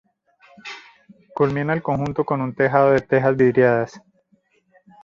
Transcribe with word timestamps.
Culmina 1.35 1.73
el 1.73 1.83
conjunto 1.83 2.25
con 2.25 2.41
un 2.41 2.55
tejado 2.55 2.89
de 2.89 3.01
tejas 3.01 3.37
vidriadas. 3.37 4.01